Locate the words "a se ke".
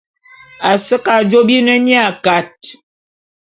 0.69-1.11